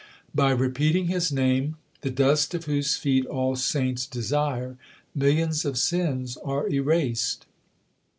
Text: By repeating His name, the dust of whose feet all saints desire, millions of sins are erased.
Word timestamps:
By 0.33 0.49
repeating 0.49 1.09
His 1.09 1.31
name, 1.31 1.77
the 2.01 2.09
dust 2.09 2.55
of 2.55 2.65
whose 2.65 2.95
feet 2.95 3.27
all 3.27 3.55
saints 3.55 4.07
desire, 4.07 4.75
millions 5.13 5.63
of 5.63 5.77
sins 5.77 6.37
are 6.37 6.67
erased. 6.67 7.45